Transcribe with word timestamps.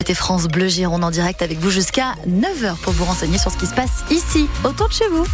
C'était 0.00 0.14
France 0.14 0.46
Bleu 0.46 0.68
Gironde 0.68 1.02
en 1.02 1.10
direct 1.10 1.42
avec 1.42 1.58
vous 1.58 1.70
jusqu'à 1.70 2.14
9h 2.28 2.76
pour 2.82 2.92
vous 2.92 3.04
renseigner 3.04 3.36
sur 3.36 3.50
ce 3.50 3.58
qui 3.58 3.66
se 3.66 3.74
passe 3.74 4.04
ici, 4.10 4.48
autour 4.64 4.88
de 4.88 4.92
chez 4.92 5.08
vous. 5.08 5.26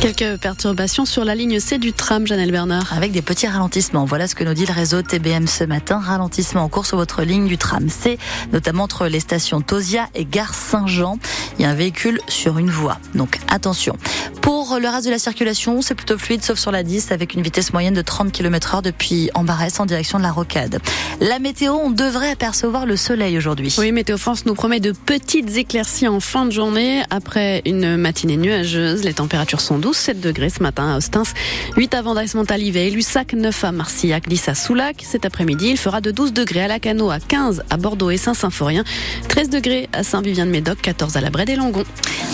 Quelques 0.00 0.40
perturbations 0.40 1.04
sur 1.04 1.26
la 1.26 1.34
ligne 1.34 1.60
C 1.60 1.76
du 1.76 1.92
tram, 1.92 2.26
Janelle 2.26 2.50
Bernard. 2.50 2.90
Avec 2.94 3.12
des 3.12 3.20
petits 3.20 3.46
ralentissements. 3.46 4.06
Voilà 4.06 4.26
ce 4.28 4.34
que 4.34 4.44
nous 4.44 4.54
dit 4.54 4.64
le 4.64 4.72
réseau 4.72 5.02
TBM 5.02 5.46
ce 5.46 5.62
matin. 5.64 6.00
Ralentissement 6.02 6.62
en 6.62 6.68
cours 6.70 6.86
sur 6.86 6.96
votre 6.96 7.22
ligne 7.22 7.46
du 7.46 7.58
tram 7.58 7.90
C, 7.90 8.18
notamment 8.50 8.84
entre 8.84 9.08
les 9.08 9.20
stations 9.20 9.60
Tosia 9.60 10.08
et 10.14 10.24
Gare 10.24 10.54
Saint-Jean. 10.54 11.18
Il 11.58 11.62
y 11.62 11.64
a 11.66 11.68
un 11.68 11.74
véhicule 11.74 12.18
sur 12.28 12.56
une 12.56 12.70
voie. 12.70 12.96
Donc 13.14 13.38
attention. 13.50 13.98
Pour 14.40 14.78
le 14.80 14.88
reste 14.88 15.04
de 15.04 15.10
la 15.10 15.18
circulation, 15.18 15.82
c'est 15.82 15.94
plutôt 15.94 16.16
fluide, 16.16 16.42
sauf 16.42 16.58
sur 16.58 16.72
la 16.72 16.82
10, 16.82 17.12
avec 17.12 17.34
une 17.34 17.42
vitesse 17.42 17.74
moyenne 17.74 17.92
de 17.92 18.00
30 18.00 18.32
km 18.32 18.76
heure 18.76 18.82
depuis 18.82 19.30
Embarès 19.34 19.78
en 19.80 19.84
direction 19.84 20.16
de 20.16 20.22
la 20.22 20.32
Rocade. 20.32 20.80
La 21.20 21.38
météo, 21.38 21.74
on 21.74 21.90
devrait 21.90 22.30
apercevoir 22.30 22.86
le 22.86 22.96
soleil 22.96 23.36
aujourd'hui. 23.36 23.74
Oui, 23.78 23.92
Météo 23.92 24.16
France 24.16 24.46
nous 24.46 24.54
promet 24.54 24.80
de 24.80 24.92
petites 24.92 25.58
éclaircies 25.58 26.08
en 26.08 26.20
fin 26.20 26.46
de 26.46 26.52
journée. 26.52 27.02
Après 27.10 27.60
une 27.66 27.98
matinée 27.98 28.38
nuageuse, 28.38 29.04
les 29.04 29.12
températures 29.12 29.60
sont 29.60 29.78
douces. 29.78 29.89
7 29.92 30.20
degrés 30.20 30.50
ce 30.50 30.62
matin 30.62 30.94
à 30.94 30.96
Ostens, 30.96 31.34
8 31.76 31.94
à 31.94 32.02
Vendresse-Montalivet 32.02 32.88
et 32.88 32.90
Lussac, 32.90 33.32
9 33.32 33.64
à 33.64 33.72
Marcillac, 33.72 34.28
10 34.28 34.48
à 34.48 34.54
Soulac. 34.54 35.04
Cet 35.06 35.24
après-midi, 35.24 35.68
il 35.70 35.76
fera 35.76 36.00
de 36.00 36.10
12 36.10 36.32
degrés 36.32 36.62
à 36.62 36.68
Lacano, 36.68 37.10
à 37.10 37.20
15 37.20 37.64
à 37.70 37.76
Bordeaux 37.76 38.10
et 38.10 38.16
Saint-Symphorien, 38.16 38.84
13 39.28 39.50
degrés 39.50 39.88
à 39.92 40.02
Saint-Vivien-de-Médoc, 40.02 40.80
14 40.80 41.16
à 41.16 41.20
la 41.20 41.30
Brède 41.30 41.50
et 41.50 41.56
Langon. 41.56 41.84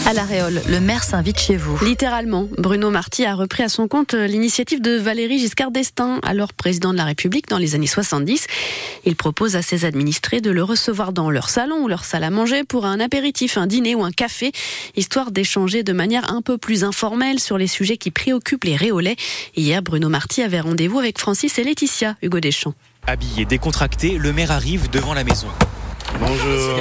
À 0.07 0.13
la 0.13 0.25
Réole, 0.25 0.63
le 0.69 0.81
maire 0.81 1.03
s'invite 1.03 1.41
chez 1.41 1.57
vous. 1.57 1.79
Littéralement, 1.85 2.49
Bruno 2.59 2.91
Marty 2.91 3.25
a 3.25 3.35
repris 3.35 3.63
à 3.65 3.69
son 3.69 3.89
compte 3.89 4.15
l'initiative 4.15 4.81
de 4.81 4.97
Valérie 4.97 5.39
Giscard 5.39 5.71
d'Estaing, 5.71 6.21
alors 6.23 6.53
président 6.53 6.93
de 6.93 6.97
la 6.97 7.05
République 7.05 7.49
dans 7.49 7.59
les 7.59 7.75
années 7.75 7.87
70. 7.87 8.47
Il 9.05 9.17
propose 9.17 9.57
à 9.57 9.63
ses 9.63 9.85
administrés 9.85 10.41
de 10.41 10.51
le 10.51 10.63
recevoir 10.63 11.13
dans 11.13 11.31
leur 11.31 11.49
salon 11.49 11.83
ou 11.83 11.89
leur 11.89 12.05
salle 12.05 12.25
à 12.25 12.31
manger 12.31 12.65
pour 12.65 12.87
un 12.87 13.01
apéritif, 13.01 13.59
un 13.59 13.67
dîner 13.67 13.95
ou 13.95 14.05
un 14.05 14.13
café, 14.13 14.53
histoire 14.97 15.31
d'échanger 15.31 15.83
de 15.83 15.93
manière 15.93 16.33
un 16.33 16.43
peu 16.43 16.59
plus 16.59 16.85
informelle 16.85 17.41
sur 17.47 17.59
les 17.59 17.69
sujets 17.69 17.97
qui 17.97 18.11
préoccupent 18.11 18.65
les 18.65 18.77
Réolais. 18.77 19.17
Hier, 19.57 19.81
Bruno 19.81 20.09
Marty 20.09 20.43
avait 20.43 20.61
rendez-vous 20.61 20.99
avec 20.99 21.19
Francis 21.19 21.59
et 21.59 21.65
Laetitia, 21.65 22.17
Hugo 22.21 22.41
Deschamps. 22.41 22.75
Habillé, 23.07 23.45
décontracté, 23.45 24.19
le 24.19 24.33
maire 24.33 24.51
arrive 24.51 24.91
devant 24.91 25.15
la 25.15 25.23
maison. 25.23 25.47
Bonjour. 26.19 26.81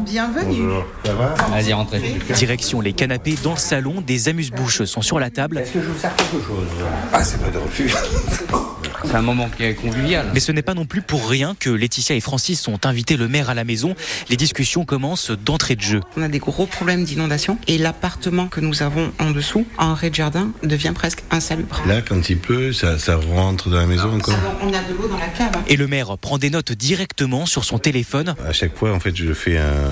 Bienvenue. 0.00 0.44
Bonjour. 0.44 0.84
Ça 1.04 1.14
va 1.14 1.34
Vas-y, 1.50 1.72
rentrez. 1.72 2.00
Direction 2.34 2.80
les 2.82 2.92
canapés 2.92 3.36
dans 3.42 3.52
le 3.52 3.58
salon, 3.58 4.02
des 4.02 4.28
amuse-bouches 4.28 4.84
sont 4.84 5.02
sur 5.02 5.18
la 5.18 5.30
table. 5.30 5.58
Est-ce 5.58 5.72
que 5.72 5.80
je 5.80 5.88
vous 5.88 5.98
sers 5.98 6.14
quelque 6.14 6.44
chose? 6.46 6.66
Ah, 7.12 7.24
c'est 7.24 7.40
pas 7.40 7.50
de 7.50 7.58
refus. 7.58 7.90
C'est 9.06 9.14
un 9.14 9.22
moment 9.22 9.48
qui 9.56 9.62
est 9.64 9.74
convivial. 9.74 10.26
Mais 10.34 10.40
ce 10.40 10.52
n'est 10.52 10.62
pas 10.62 10.74
non 10.74 10.84
plus 10.84 11.02
pour 11.02 11.28
rien 11.28 11.56
que 11.58 11.70
Laetitia 11.70 12.16
et 12.16 12.20
Francis 12.20 12.66
ont 12.68 12.80
invité 12.84 13.16
le 13.16 13.28
maire 13.28 13.50
à 13.50 13.54
la 13.54 13.64
maison. 13.64 13.94
Les 14.28 14.36
discussions 14.36 14.84
commencent 14.84 15.30
d'entrée 15.30 15.76
de 15.76 15.82
jeu. 15.82 16.00
On 16.16 16.22
a 16.22 16.28
des 16.28 16.38
gros 16.38 16.66
problèmes 16.66 17.04
d'inondation 17.04 17.58
et 17.68 17.78
l'appartement 17.78 18.48
que 18.48 18.60
nous 18.60 18.82
avons 18.82 19.12
en 19.18 19.30
dessous, 19.30 19.66
en 19.78 19.94
rez-de-jardin, 19.94 20.50
devient 20.62 20.92
presque 20.94 21.22
insalubre. 21.30 21.82
Là, 21.86 22.02
quand 22.02 22.28
il 22.28 22.38
pleut, 22.38 22.72
ça, 22.72 22.98
ça 22.98 23.16
rentre 23.16 23.70
dans 23.70 23.78
la 23.78 23.86
maison 23.86 24.12
encore 24.14 24.34
Alors, 24.34 24.56
on 24.62 24.68
a 24.68 24.82
de 24.82 24.94
l'eau 24.94 25.08
dans 25.08 25.18
la 25.18 25.28
cave. 25.28 25.52
Et 25.68 25.76
le 25.76 25.86
maire 25.86 26.18
prend 26.18 26.38
des 26.38 26.50
notes 26.50 26.72
directement 26.72 27.46
sur 27.46 27.64
son 27.64 27.78
téléphone. 27.78 28.34
À 28.46 28.52
chaque 28.52 28.76
fois, 28.76 28.92
en 28.92 29.00
fait, 29.00 29.14
je 29.14 29.32
fais 29.32 29.58
un, 29.58 29.90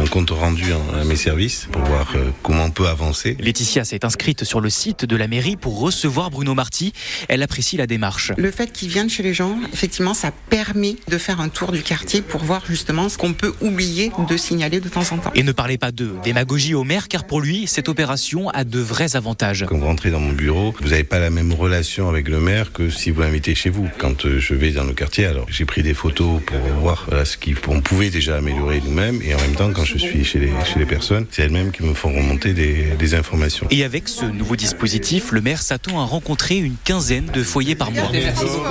un 0.00 0.06
compte 0.06 0.30
rendu 0.30 0.64
en- 0.72 0.98
à 1.00 1.04
mes 1.04 1.16
services 1.16 1.68
pour 1.70 1.82
voir 1.82 2.12
euh, 2.14 2.30
comment 2.42 2.64
on 2.64 2.70
peut 2.70 2.88
avancer. 2.88 3.36
Laetitia 3.38 3.84
s'est 3.84 4.04
inscrite 4.04 4.44
sur 4.44 4.60
le 4.60 4.70
site 4.70 5.04
de 5.04 5.16
la 5.16 5.28
mairie 5.28 5.56
pour 5.56 5.78
recevoir 5.78 6.30
Bruno 6.30 6.54
Marty. 6.54 6.92
Elle 7.28 7.42
apprécie 7.42 7.76
la 7.76 7.86
démarche. 7.86 8.32
Le 8.36 8.50
fait 8.50 8.72
qu'ils 8.72 8.88
viennent 8.88 9.10
chez 9.10 9.22
les 9.22 9.34
gens, 9.34 9.58
effectivement, 9.72 10.14
ça 10.14 10.30
permet 10.48 10.96
de 11.08 11.18
faire 11.18 11.40
un 11.40 11.48
tour 11.48 11.72
du 11.72 11.82
quartier 11.82 12.22
pour 12.22 12.42
voir 12.42 12.62
justement 12.66 13.08
ce 13.08 13.18
qu'on 13.18 13.32
peut 13.34 13.52
oublier 13.60 14.10
de 14.28 14.36
signaler 14.36 14.80
de 14.80 14.88
temps 14.88 15.02
en 15.12 15.18
temps. 15.18 15.32
Et 15.34 15.42
ne 15.42 15.52
parlez 15.52 15.76
pas 15.78 15.92
de 15.92 16.12
démagogie 16.24 16.74
au 16.74 16.84
maire, 16.84 17.08
car 17.08 17.24
pour 17.24 17.40
lui, 17.40 17.66
cette 17.66 17.88
opération 17.88 18.48
a 18.50 18.64
de 18.64 18.78
vrais 18.80 19.16
avantages. 19.16 19.66
Quand 19.68 19.76
vous 19.78 19.84
rentrez 19.86 20.10
dans 20.10 20.20
mon 20.20 20.32
bureau, 20.32 20.74
vous 20.80 20.88
n'avez 20.90 21.04
pas 21.04 21.18
la 21.18 21.30
même 21.30 21.52
relation 21.52 22.08
avec 22.08 22.28
le 22.28 22.40
maire 22.40 22.72
que 22.72 22.88
si 22.90 23.10
vous 23.10 23.20
l'invitez 23.20 23.54
chez 23.54 23.70
vous. 23.70 23.88
Quand 23.98 24.24
euh, 24.24 24.38
je 24.40 24.54
vais 24.54 24.70
dans 24.70 24.84
le 24.84 24.92
quartier, 24.94 25.26
alors 25.26 25.46
j'ai 25.50 25.64
pris 25.66 25.82
des 25.82 25.94
photos 25.94 26.40
pour 26.46 26.58
voir 26.80 27.04
voilà, 27.08 27.24
ce 27.24 27.36
qu'on 27.36 27.80
pouvait 27.80 28.10
déjà 28.10 28.36
améliorer 28.38 28.80
nous-mêmes. 28.84 29.20
Et 29.22 29.34
en 29.34 29.40
même 29.40 29.54
temps, 29.54 29.70
quand 29.72 29.84
je 29.84 29.89
suis 29.98 30.24
chez 30.24 30.38
les, 30.38 30.52
chez 30.64 30.78
les 30.78 30.86
personnes, 30.86 31.26
c'est 31.30 31.42
elles-mêmes 31.42 31.72
qui 31.72 31.82
me 31.82 31.94
font 31.94 32.12
remonter 32.12 32.52
des, 32.52 32.94
des 32.98 33.14
informations. 33.14 33.66
Et 33.70 33.84
avec 33.84 34.08
ce 34.08 34.24
nouveau 34.24 34.56
dispositif, 34.56 35.32
le 35.32 35.40
maire 35.40 35.62
s'attend 35.62 36.00
à 36.00 36.04
rencontrer 36.04 36.56
une 36.56 36.76
quinzaine 36.84 37.26
de 37.26 37.42
foyers 37.42 37.74
par 37.74 37.90
mois. 37.90 38.10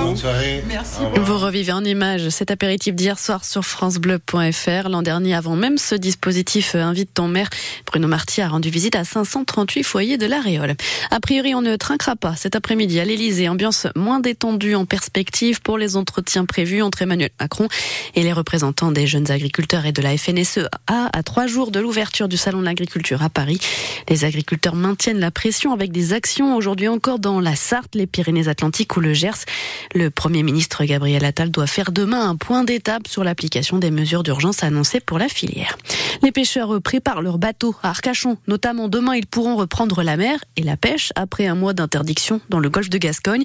Bonne 0.00 0.16
soirée. 0.16 0.62
Vous 1.16 1.38
revivez 1.38 1.72
en 1.72 1.84
images 1.84 2.28
cet 2.30 2.50
apéritif 2.50 2.94
d'hier 2.94 3.18
soir 3.18 3.44
sur 3.44 3.64
francebleu.fr. 3.64 4.88
L'an 4.88 5.02
dernier, 5.02 5.34
avant 5.34 5.56
même 5.56 5.78
ce 5.78 5.94
dispositif 5.94 6.74
euh, 6.74 6.82
Invite 6.82 7.14
ton 7.14 7.28
maire, 7.28 7.48
Bruno 7.86 8.08
Marty 8.08 8.40
a 8.40 8.48
rendu 8.48 8.70
visite 8.70 8.96
à 8.96 9.04
538 9.04 9.82
foyers 9.82 10.18
de 10.18 10.26
la 10.26 10.40
Réole. 10.40 10.74
A 11.10 11.20
priori, 11.20 11.54
on 11.54 11.62
ne 11.62 11.76
trinquera 11.76 12.16
pas 12.16 12.36
cet 12.36 12.56
après-midi 12.56 12.98
à 13.00 13.04
l'Elysée. 13.04 13.48
Ambiance 13.48 13.86
moins 13.94 14.20
détendue 14.20 14.74
en 14.74 14.86
perspective 14.86 15.60
pour 15.60 15.78
les 15.78 15.96
entretiens 15.96 16.44
prévus 16.44 16.82
entre 16.82 17.02
Emmanuel 17.02 17.30
Macron 17.40 17.68
et 18.14 18.22
les 18.22 18.32
représentants 18.32 18.92
des 18.92 19.06
jeunes 19.06 19.30
agriculteurs 19.30 19.86
et 19.86 19.92
de 19.92 20.02
la 20.02 20.16
FNSEA 20.16 20.68
à 20.86 21.09
trois 21.24 21.46
jours 21.46 21.70
de 21.70 21.80
l'ouverture 21.80 22.28
du 22.28 22.36
Salon 22.36 22.60
de 22.60 22.64
l'agriculture 22.64 23.22
à 23.22 23.30
Paris. 23.30 23.58
Les 24.08 24.24
agriculteurs 24.24 24.74
maintiennent 24.74 25.20
la 25.20 25.30
pression 25.30 25.72
avec 25.72 25.92
des 25.92 26.12
actions 26.12 26.56
aujourd'hui 26.56 26.88
encore 26.88 27.18
dans 27.18 27.40
la 27.40 27.56
Sarthe, 27.56 27.94
les 27.94 28.06
Pyrénées-Atlantiques 28.06 28.96
ou 28.96 29.00
le 29.00 29.14
Gers. 29.14 29.44
Le 29.94 30.10
Premier 30.10 30.42
ministre 30.42 30.84
Gabriel 30.84 31.24
Attal 31.24 31.50
doit 31.50 31.66
faire 31.66 31.92
demain 31.92 32.28
un 32.28 32.36
point 32.36 32.64
d'étape 32.64 33.08
sur 33.08 33.24
l'application 33.24 33.78
des 33.78 33.90
mesures 33.90 34.22
d'urgence 34.22 34.62
annoncées 34.62 35.00
pour 35.00 35.18
la 35.18 35.28
filière. 35.28 35.76
Les 36.22 36.32
pêcheurs 36.32 36.80
préparent 36.82 37.22
leurs 37.22 37.38
bateaux 37.38 37.74
à 37.82 37.90
Arcachon. 37.90 38.36
Notamment 38.46 38.88
demain, 38.88 39.14
ils 39.14 39.26
pourront 39.26 39.56
reprendre 39.56 40.02
la 40.02 40.16
mer 40.16 40.38
et 40.56 40.62
la 40.62 40.76
pêche 40.76 41.12
après 41.16 41.46
un 41.46 41.54
mois 41.54 41.72
d'interdiction 41.72 42.40
dans 42.48 42.58
le 42.58 42.68
golfe 42.68 42.90
de 42.90 42.98
Gascogne. 42.98 43.42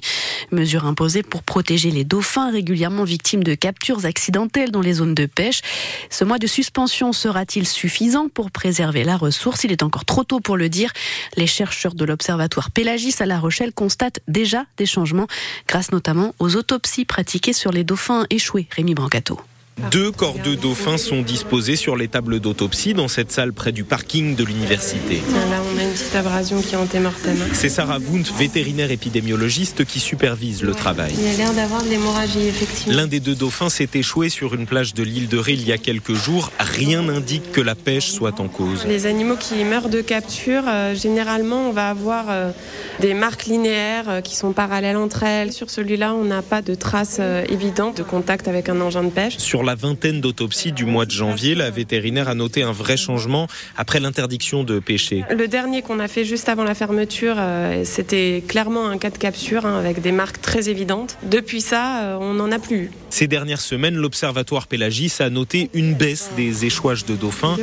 Mesure 0.52 0.84
imposée 0.84 1.22
pour 1.22 1.42
protéger 1.42 1.90
les 1.90 2.04
dauphins 2.04 2.50
régulièrement 2.50 3.04
victimes 3.04 3.42
de 3.42 3.54
captures 3.54 4.04
accidentelles 4.04 4.70
dans 4.70 4.80
les 4.80 4.94
zones 4.94 5.14
de 5.14 5.26
pêche. 5.26 5.62
Ce 6.10 6.24
mois 6.24 6.38
de 6.38 6.46
suspension 6.46 7.12
sera-t-il 7.12 7.55
suffisant 7.64 8.28
pour 8.28 8.50
préserver 8.50 9.04
la 9.04 9.16
ressource? 9.16 9.64
Il 9.64 9.72
est 9.72 9.82
encore 9.82 10.04
trop 10.04 10.24
tôt 10.24 10.40
pour 10.40 10.58
le 10.58 10.68
dire. 10.68 10.92
Les 11.36 11.46
chercheurs 11.46 11.94
de 11.94 12.04
l'Observatoire 12.04 12.70
Pélagis 12.70 13.14
à 13.20 13.26
La 13.26 13.38
Rochelle 13.38 13.72
constatent 13.72 14.20
déjà 14.28 14.66
des 14.76 14.84
changements 14.84 15.28
grâce 15.66 15.92
notamment 15.92 16.34
aux 16.38 16.56
autopsies 16.56 17.04
pratiquées 17.04 17.54
sur 17.54 17.72
les 17.72 17.84
dauphins 17.84 18.26
échoués. 18.28 18.66
Rémi 18.70 18.94
Brancato. 18.94 19.40
Deux 19.90 20.10
corps 20.10 20.38
de 20.42 20.54
dauphins 20.54 20.96
sont 20.96 21.20
disposés 21.20 21.76
sur 21.76 21.96
les 21.96 22.08
tables 22.08 22.40
d'autopsie 22.40 22.94
dans 22.94 23.08
cette 23.08 23.30
salle 23.30 23.52
près 23.52 23.72
du 23.72 23.84
parking 23.84 24.34
de 24.34 24.42
l'université. 24.42 25.16
Là, 25.16 25.60
on 25.70 25.78
a 25.78 25.82
une 25.82 25.92
petite 25.92 26.16
abrasion 26.16 26.62
qui 26.62 26.74
est 26.74 26.78
antémortem. 26.78 27.36
C'est 27.52 27.68
Sarah 27.68 27.98
Wundt, 27.98 28.32
vétérinaire 28.38 28.90
épidémiologiste, 28.90 29.84
qui 29.84 30.00
supervise 30.00 30.62
le 30.62 30.72
travail. 30.72 31.12
Il 31.18 31.26
a 31.26 31.36
l'air 31.36 31.52
d'avoir 31.52 31.84
de 31.84 31.90
l'hémorragie, 31.90 32.48
effectivement. 32.48 32.96
L'un 32.96 33.06
des 33.06 33.20
deux 33.20 33.34
dauphins 33.34 33.68
s'est 33.68 33.90
échoué 33.92 34.30
sur 34.30 34.54
une 34.54 34.64
plage 34.64 34.94
de 34.94 35.02
l'île 35.02 35.28
de 35.28 35.36
Ré 35.36 35.52
il 35.52 35.66
y 35.66 35.72
a 35.72 35.78
quelques 35.78 36.14
jours. 36.14 36.52
Rien 36.58 37.02
n'indique 37.02 37.52
que 37.52 37.60
la 37.60 37.74
pêche 37.74 38.08
soit 38.08 38.40
en 38.40 38.48
cause. 38.48 38.86
Les 38.86 39.04
animaux 39.04 39.36
qui 39.36 39.62
meurent 39.62 39.90
de 39.90 40.00
capture, 40.00 40.62
euh, 40.66 40.94
généralement, 40.94 41.68
on 41.68 41.72
va 41.72 41.90
avoir 41.90 42.26
euh, 42.30 42.50
des 43.00 43.12
marques 43.12 43.44
linéaires 43.44 44.08
euh, 44.08 44.20
qui 44.22 44.36
sont 44.36 44.52
parallèles 44.52 44.96
entre 44.96 45.22
elles. 45.22 45.52
Sur 45.52 45.68
celui-là, 45.68 46.14
on 46.14 46.24
n'a 46.24 46.40
pas 46.40 46.62
de 46.62 46.74
traces 46.74 47.20
évidentes 47.50 47.98
de 47.98 48.02
contact 48.02 48.48
avec 48.48 48.70
un 48.70 48.80
engin 48.80 49.02
de 49.02 49.10
pêche. 49.10 49.36
Sur 49.36 49.65
la 49.66 49.74
vingtaine 49.74 50.20
d'autopsies 50.20 50.72
du 50.72 50.84
mois 50.84 51.04
de 51.04 51.10
janvier, 51.10 51.54
la 51.54 51.70
vétérinaire 51.70 52.28
a 52.28 52.34
noté 52.34 52.62
un 52.62 52.72
vrai 52.72 52.96
changement 52.96 53.48
après 53.76 54.00
l'interdiction 54.00 54.64
de 54.64 54.78
pêcher. 54.78 55.24
Le 55.30 55.48
dernier 55.48 55.82
qu'on 55.82 55.98
a 55.98 56.08
fait 56.08 56.24
juste 56.24 56.48
avant 56.48 56.64
la 56.64 56.74
fermeture, 56.74 57.36
euh, 57.38 57.82
c'était 57.84 58.42
clairement 58.46 58.88
un 58.88 58.98
cas 58.98 59.10
de 59.10 59.18
capture 59.18 59.66
hein, 59.66 59.78
avec 59.78 60.00
des 60.00 60.12
marques 60.12 60.40
très 60.40 60.68
évidentes. 60.68 61.18
Depuis 61.24 61.60
ça, 61.60 62.02
euh, 62.02 62.18
on 62.20 62.34
n'en 62.34 62.50
a 62.52 62.58
plus. 62.58 62.90
Ces 63.16 63.28
dernières 63.28 63.62
semaines, 63.62 63.94
l'Observatoire 63.94 64.66
Pélagis 64.66 65.10
a 65.20 65.30
noté 65.30 65.70
une 65.72 65.94
baisse 65.94 66.32
des 66.36 66.66
échouages 66.66 67.06
de 67.06 67.16
dauphins. 67.16 67.56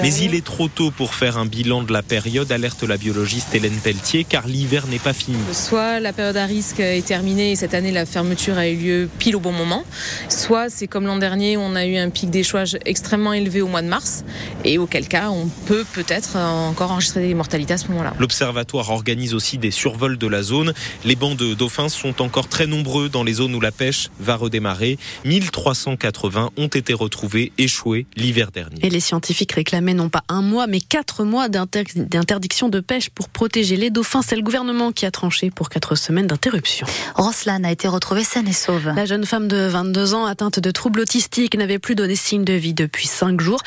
Mais 0.00 0.14
il 0.14 0.34
est 0.34 0.42
trop 0.42 0.68
tôt 0.68 0.90
pour 0.90 1.12
faire 1.12 1.36
un 1.36 1.44
bilan 1.44 1.82
de 1.82 1.92
la 1.92 2.02
période, 2.02 2.50
alerte 2.50 2.82
la 2.82 2.96
biologiste 2.96 3.54
Hélène 3.54 3.76
Pelletier, 3.84 4.24
car 4.24 4.46
l'hiver 4.46 4.86
n'est 4.86 4.98
pas 4.98 5.12
fini. 5.12 5.36
Soit 5.52 6.00
la 6.00 6.14
période 6.14 6.38
à 6.38 6.46
risque 6.46 6.80
est 6.80 7.04
terminée 7.04 7.50
et 7.50 7.56
cette 7.56 7.74
année 7.74 7.92
la 7.92 8.06
fermeture 8.06 8.56
a 8.56 8.66
eu 8.66 8.76
lieu 8.76 9.10
pile 9.18 9.36
au 9.36 9.40
bon 9.40 9.52
moment, 9.52 9.84
soit 10.30 10.70
c'est 10.70 10.86
comme 10.86 11.04
l'an 11.04 11.18
dernier, 11.18 11.58
on 11.58 11.74
a 11.74 11.84
eu 11.84 11.98
un 11.98 12.08
pic 12.08 12.30
d'échouage 12.30 12.78
extrêmement 12.86 13.34
élevé 13.34 13.60
au 13.60 13.68
mois 13.68 13.82
de 13.82 13.88
mars 13.88 14.24
et 14.64 14.78
auquel 14.78 15.06
cas 15.06 15.28
on 15.28 15.48
peut 15.66 15.84
peut-être 15.92 16.36
encore 16.36 16.92
enregistrer 16.92 17.20
des 17.28 17.34
mortalités 17.34 17.74
à 17.74 17.78
ce 17.78 17.88
moment-là. 17.88 18.14
L'Observatoire 18.18 18.88
organise 18.88 19.34
aussi 19.34 19.58
des 19.58 19.70
survols 19.70 20.16
de 20.16 20.26
la 20.26 20.42
zone. 20.42 20.72
Les 21.04 21.14
bancs 21.14 21.36
de 21.36 21.52
dauphins 21.52 21.90
sont 21.90 22.22
encore 22.22 22.48
très 22.48 22.66
nombreux 22.66 23.10
dans 23.10 23.22
les 23.22 23.34
zones 23.34 23.54
où 23.54 23.60
la 23.60 23.70
pêche 23.70 24.08
va 24.18 24.45
redémarré. 24.46 24.98
1380 25.24 26.50
ont 26.56 26.66
été 26.66 26.94
retrouvés 26.94 27.52
échoués 27.58 28.06
l'hiver 28.16 28.50
dernier. 28.52 28.78
Et 28.82 28.90
les 28.90 29.00
scientifiques 29.00 29.52
réclamaient 29.52 29.94
non 29.94 30.08
pas 30.08 30.22
un 30.28 30.42
mois, 30.42 30.66
mais 30.66 30.80
quatre 30.80 31.24
mois 31.24 31.48
d'interdiction 31.48 32.68
de 32.68 32.80
pêche 32.80 33.10
pour 33.10 33.28
protéger 33.28 33.76
les 33.76 33.90
dauphins. 33.90 34.22
C'est 34.22 34.36
le 34.36 34.42
gouvernement 34.42 34.92
qui 34.92 35.06
a 35.06 35.10
tranché 35.10 35.50
pour 35.50 35.68
quatre 35.68 35.94
semaines 35.96 36.26
d'interruption. 36.26 36.86
Roslan 37.14 37.64
a 37.64 37.72
été 37.72 37.88
retrouvée 37.88 38.24
saine 38.24 38.48
et 38.48 38.52
sauve. 38.52 38.92
La 38.94 39.06
jeune 39.06 39.24
femme 39.24 39.48
de 39.48 39.66
22 39.66 40.14
ans 40.14 40.26
atteinte 40.26 40.60
de 40.60 40.70
troubles 40.70 41.00
autistiques 41.00 41.56
n'avait 41.56 41.78
plus 41.78 41.94
donné 41.94 42.14
signe 42.16 42.44
de 42.44 42.52
vie 42.52 42.74
depuis 42.74 43.06
cinq 43.06 43.40
jours. 43.40 43.60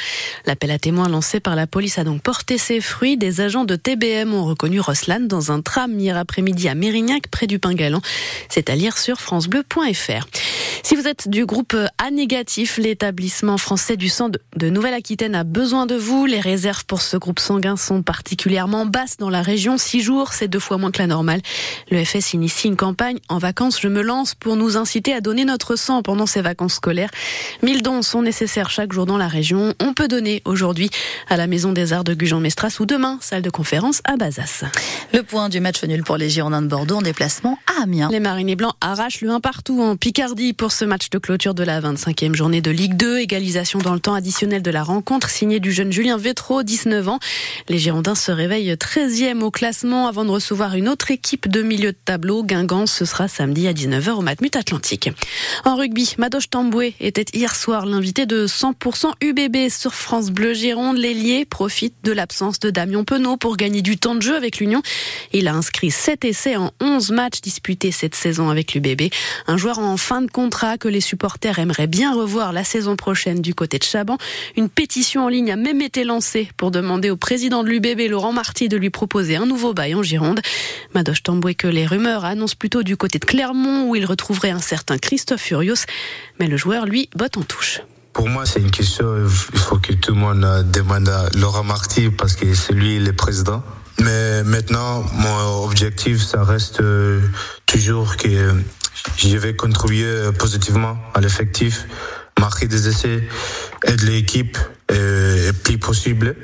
L'appel 0.46 0.72
à 0.72 0.80
témoins 0.80 1.10
lancé 1.10 1.40
par 1.40 1.56
la 1.56 1.68
police 1.68 1.98
a 1.98 2.04
donc 2.04 2.22
porté 2.22 2.58
ses 2.58 2.80
fruits. 2.82 3.18
Des 3.18 3.42
agents 3.42 3.66
de 3.66 3.76
TBM 3.76 4.34
ont 4.34 4.46
reconnu 4.46 4.80
Roslan 4.80 5.22
dans 5.22 5.52
un 5.52 5.62
tram 5.62 6.00
hier 6.00 6.18
après-midi 6.18 6.70
à 6.70 6.76
Mérignac, 6.76 7.28
près 7.28 7.48
du 7.48 7.60
Pingalan. 7.60 8.02
C'est 8.50 8.70
à 8.70 8.76
lire 8.76 8.98
sur 8.98 9.20
francebleu.fr. 9.20 10.28
Si 10.84 10.96
vous 10.96 11.08
êtes 11.08 11.28
du 11.28 11.46
groupe 11.46 11.76
A 11.98 12.12
négatif, 12.12 12.78
l'établissement 12.78 13.58
français 13.58 13.98
du 13.98 14.10
sang 14.10 14.30
de 14.30 14.70
Nouvelle-Aquitaine 14.70 15.36
a 15.36 15.44
besoin 15.44 15.86
de 15.86 15.96
vous. 15.96 16.26
Les 16.26 16.40
réserves 16.40 16.86
pour 16.86 17.02
ce 17.02 17.18
groupe 17.18 17.40
sanguin 17.40 17.78
sont 17.78 18.02
particulièrement 18.02 18.86
basses 18.86 19.18
dans 19.18 19.30
la 19.30 19.42
région. 19.42 19.78
Six 19.78 20.02
jours, 20.02 20.34
c'est 20.34 20.48
deux 20.48 20.60
fois 20.60 20.78
moins 20.78 20.92
que 20.92 21.00
la 21.00 21.08
normale. 21.08 21.42
Le 21.92 22.04
FS 22.04 22.34
initie 22.34 22.68
une 22.68 22.76
campagne 22.76 23.20
en 23.30 23.38
vacances. 23.38 23.80
Je 23.80 23.88
me 23.88 24.02
lance 24.02 24.36
pour 24.36 24.56
nous 24.56 24.78
inciter 24.78 25.14
à 25.14 25.22
donner 25.22 25.46
notre 25.46 25.76
sang 25.76 26.02
pendant 26.02 26.26
ces 26.26 26.42
vacances 26.42 26.76
scolaires. 26.76 27.12
1000 27.64 27.84
dons 27.84 28.02
sont 28.02 28.22
nécessaires 28.22 28.70
chaque 28.70 28.94
jour 28.94 29.06
dans 29.06 29.18
la 29.18 29.28
région. 29.28 29.74
On 29.80 29.94
peut 29.94 30.08
donner 30.08 30.42
aujourd'hui 30.46 30.90
à 31.30 31.38
la 31.38 31.48
Maison 31.48 31.72
des 31.72 31.94
Arts 31.94 32.04
de 32.04 32.14
Gujan-Mestras 32.14 32.78
ou 32.80 32.86
demain, 32.86 33.18
salle 33.22 33.42
de 33.42 33.50
conférence 33.50 34.02
à 34.06 34.18
Bazas. 34.18 34.64
Le 35.14 35.24
point 35.24 35.50
du 35.50 35.60
match 35.60 35.84
nul 35.84 36.04
pour 36.04 36.18
les 36.18 36.30
Girondins 36.30 36.62
de 36.62 36.68
Bordeaux 36.68 36.98
en 36.98 37.02
déplacement 37.02 37.58
à 37.68 37.84
Amiens. 37.84 38.10
Les 38.12 38.20
Mariniers 38.20 38.56
Blancs 38.56 38.76
arrachent 38.82 39.22
le 39.22 39.30
1 39.30 39.40
partout 39.40 39.82
en 39.82 39.96
Picardie 39.96 40.54
pour 40.60 40.74
ce 40.74 40.84
match 40.84 41.10
de 41.10 41.20
clôture 41.20 41.54
de 41.54 41.64
la 41.64 41.80
25e 41.80 42.36
journée 42.36 42.60
de 42.60 42.70
Ligue 42.70 42.96
2. 42.96 43.20
Égalisation 43.20 43.80
dans 43.80 43.94
le 43.94 44.02
temps 44.02 44.14
additionnel 44.14 44.62
de 44.62 44.70
la 44.70 44.84
rencontre 44.84 45.30
signée 45.30 45.62
du 45.62 45.72
jeune 45.72 45.90
Julien 45.90 46.18
Vétro, 46.18 46.64
19 46.64 47.08
ans. 47.08 47.20
Les 47.70 47.80
Girondins 47.80 48.14
se 48.14 48.30
réveillent 48.34 48.74
13e 48.74 49.40
au 49.40 49.52
classement 49.52 50.10
avant 50.10 50.26
de 50.26 50.32
recevoir 50.32 50.76
une 50.76 50.90
autre 50.90 51.12
équipe 51.12 51.48
de 51.48 51.62
milieu 51.62 51.94
de 51.94 51.98
tableau. 52.04 52.44
Guingamp, 52.44 52.88
ce 52.88 53.06
sera 53.06 53.30
samedi 53.30 53.70
à 53.70 53.74
19h 53.74 54.10
au 54.10 54.22
Matmut 54.22 54.54
Atlantique. 54.58 55.10
En 55.64 55.78
rugby, 55.78 56.16
Madoche 56.18 56.50
Tamboué 56.50 56.94
était 57.00 57.26
hier 57.34 57.56
soir 57.56 57.86
l'invité 57.86 58.26
de 58.26 58.46
100% 58.46 59.14
UBB 59.22 59.70
sur 59.70 59.94
France 59.94 60.30
Bleu 60.30 60.54
Gironde. 60.54 60.98
L'ailier 60.98 61.46
profite 61.46 61.96
de 62.04 62.12
l'absence 62.12 62.60
de 62.60 62.70
Damien 62.70 63.06
Penaud 63.06 63.38
pour 63.38 63.56
gagner 63.56 63.82
du 63.82 63.98
temps 63.98 64.16
de 64.16 64.22
jeu 64.22 64.36
avec 64.36 64.58
l'Union. 64.58 64.82
Il 65.32 65.48
a 65.48 65.54
inscrit 65.54 65.90
7 65.90 66.26
essais 66.26 66.58
en 66.58 66.72
11 66.82 67.12
matchs 67.12 67.40
disputés 67.40 67.92
cette 67.92 68.16
saison 68.16 68.50
avec 68.50 68.74
l'UBB. 68.74 69.04
Un 69.48 69.56
joueur 69.56 69.80
en 69.80 69.96
fin 69.96 70.22
de 70.22 70.30
contrat 70.50 70.80
que 70.80 70.88
les 70.88 71.00
supporters 71.00 71.60
aimeraient 71.60 71.86
bien 71.86 72.12
revoir 72.12 72.54
la 72.54 72.64
saison 72.64 72.96
prochaine 72.96 73.40
du 73.40 73.54
côté 73.54 73.78
de 73.78 73.84
Chaban. 73.84 74.18
Une 74.58 74.68
pétition 74.68 75.26
en 75.26 75.28
ligne 75.28 75.52
a 75.52 75.56
même 75.56 75.80
été 75.80 76.04
lancée 76.04 76.50
pour 76.58 76.72
demander 76.72 77.12
au 77.12 77.18
président 77.18 77.64
de 77.64 77.70
l'UBB, 77.70 78.10
Laurent 78.10 78.34
Marty, 78.34 78.68
de 78.68 78.76
lui 78.76 78.90
proposer 78.90 79.36
un 79.36 79.46
nouveau 79.46 79.76
bail 79.76 79.94
en 79.94 80.02
Gironde. 80.02 80.42
Madoche 80.96 81.22
Tamboué 81.22 81.54
que 81.54 81.68
les 81.68 81.86
rumeurs 81.86 82.26
annoncent 82.26 82.56
plutôt 82.58 82.82
du 82.82 82.98
côté 82.98 83.20
de 83.20 83.26
Clermont 83.26 83.88
où 83.88 83.96
il 83.96 84.08
retrouverait 84.08 84.50
un 84.50 84.58
certain 84.58 84.98
Christophe 84.98 85.42
Furios. 85.42 85.86
Mais 86.40 86.48
le 86.48 86.58
joueur, 86.58 86.88
lui, 86.88 87.12
botte 87.16 87.38
en 87.38 87.44
touche. 87.44 87.82
Pour 88.12 88.28
moi, 88.28 88.48
c'est 88.48 88.60
une 88.60 88.72
question, 88.72 89.06
il 89.24 89.60
faut 89.60 89.78
que 89.78 89.94
tout 89.94 90.16
le 90.16 90.20
monde 90.20 90.72
demande 90.72 91.08
à 91.10 91.30
Laurent 91.38 91.64
Marty 91.64 92.10
parce 92.10 92.34
que 92.34 92.56
c'est 92.56 92.74
lui 92.74 92.98
le 92.98 93.14
président. 93.14 93.62
Mais 94.00 94.44
maintenant, 94.44 95.04
mon 95.14 95.64
objectif, 95.64 96.24
ça 96.24 96.44
reste 96.44 96.82
euh, 96.82 97.22
toujours 97.68 98.18
que 98.18 98.56
je 99.18 99.38
vais 99.38 99.56
contribuer 99.56 100.32
positivement 100.38 100.98
à 101.14 101.22
l'effectif, 101.22 101.86
marquer 102.40 102.68
des 102.68 102.88
essais, 102.88 103.28
aider 103.86 104.06
l'équipe 104.06 104.58
euh, 104.92 105.48
le 105.48 105.54
plus 105.54 105.78
possible. 105.78 106.36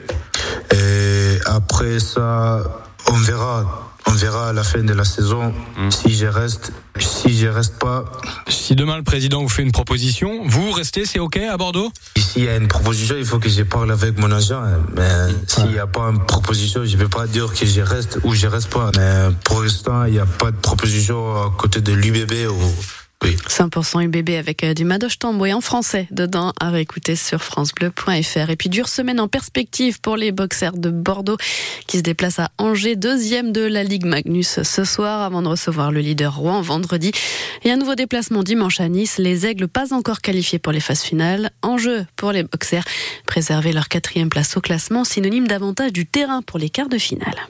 Et 0.71 1.39
après 1.45 1.99
ça, 1.99 2.85
on 3.07 3.17
verra 3.17 3.94
on 4.07 4.11
verra 4.11 4.49
à 4.49 4.53
la 4.53 4.63
fin 4.63 4.83
de 4.83 4.93
la 4.93 5.03
saison 5.03 5.53
mmh. 5.77 5.91
si 5.91 6.15
je 6.15 6.25
reste, 6.25 6.71
si 6.99 7.37
je 7.37 7.47
reste 7.47 7.79
pas. 7.79 8.05
Si 8.47 8.75
demain 8.75 8.97
le 8.97 9.03
président 9.03 9.41
vous 9.41 9.49
fait 9.49 9.63
une 9.63 9.71
proposition, 9.71 10.41
vous 10.45 10.71
restez, 10.71 11.05
c'est 11.05 11.19
ok 11.19 11.37
à 11.37 11.57
Bordeaux? 11.57 11.91
S'il 12.17 12.43
y 12.43 12.47
a 12.47 12.55
une 12.55 12.67
proposition, 12.67 13.15
il 13.17 13.25
faut 13.25 13.39
que 13.39 13.49
je 13.49 13.63
parle 13.63 13.91
avec 13.91 14.17
mon 14.17 14.31
agent. 14.31 14.61
Mais 14.95 15.09
s'il 15.47 15.67
n'y 15.67 15.79
a 15.79 15.87
pas 15.87 16.09
une 16.09 16.25
proposition, 16.25 16.85
je 16.85 16.95
ne 16.95 17.03
peux 17.03 17.09
pas 17.09 17.27
dire 17.27 17.53
que 17.53 17.65
je 17.65 17.81
reste 17.81 18.19
ou 18.23 18.33
je 18.33 18.47
reste 18.47 18.69
pas. 18.69 18.91
Mais 18.97 19.33
pour 19.43 19.61
l'instant, 19.61 20.05
il 20.05 20.13
n'y 20.13 20.19
a 20.19 20.25
pas 20.25 20.51
de 20.51 20.57
proposition 20.57 21.35
à 21.43 21.53
côté 21.57 21.81
de 21.81 21.93
l'UBB 21.93 22.49
ou 22.51 22.73
100% 23.33 24.03
UBB 24.03 24.31
avec 24.31 24.63
euh, 24.63 24.73
du 24.73 24.85
Madoche 24.85 25.19
Tamboué 25.19 25.53
en 25.53 25.61
français 25.61 26.07
dedans 26.11 26.53
à 26.59 26.69
réécouter 26.69 27.15
sur 27.15 27.41
francebleu.fr. 27.43 28.49
Et 28.49 28.55
puis 28.55 28.69
dure 28.69 28.87
semaine 28.87 29.19
en 29.19 29.27
perspective 29.27 29.99
pour 29.99 30.17
les 30.17 30.31
boxers 30.31 30.77
de 30.77 30.89
Bordeaux 30.89 31.37
qui 31.87 31.97
se 31.97 32.03
déplacent 32.03 32.39
à 32.39 32.49
Angers, 32.57 32.95
deuxième 32.95 33.51
de 33.51 33.61
la 33.61 33.83
Ligue 33.83 34.05
Magnus 34.05 34.61
ce 34.61 34.83
soir 34.83 35.21
avant 35.21 35.41
de 35.41 35.47
recevoir 35.47 35.91
le 35.91 36.01
leader 36.01 36.35
Rouen 36.35 36.61
vendredi. 36.61 37.11
Et 37.63 37.71
un 37.71 37.77
nouveau 37.77 37.95
déplacement 37.95 38.43
dimanche 38.43 38.79
à 38.79 38.89
Nice. 38.89 39.17
Les 39.17 39.45
Aigles 39.45 39.67
pas 39.67 39.93
encore 39.93 40.21
qualifiés 40.21 40.59
pour 40.59 40.71
les 40.71 40.79
phases 40.79 41.01
finales. 41.01 41.51
Enjeu 41.61 42.05
pour 42.15 42.31
les 42.31 42.43
boxers, 42.43 42.85
préserver 43.25 43.73
leur 43.73 43.87
quatrième 43.87 44.29
place 44.29 44.55
au 44.57 44.61
classement, 44.61 45.03
synonyme 45.03 45.47
d'avantage 45.47 45.93
du 45.93 46.05
terrain 46.05 46.41
pour 46.41 46.59
les 46.59 46.69
quarts 46.69 46.89
de 46.89 46.97
finale. 46.97 47.47